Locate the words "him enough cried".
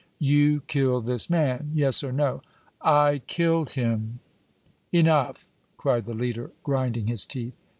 3.73-6.05